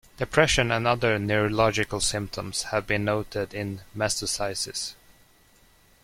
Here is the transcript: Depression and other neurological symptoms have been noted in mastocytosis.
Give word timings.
Depression 0.17 0.71
and 0.71 0.87
other 0.87 1.19
neurological 1.19 1.99
symptoms 1.99 2.63
have 2.71 2.87
been 2.87 3.05
noted 3.05 3.53
in 3.53 3.81
mastocytosis. 3.95 4.95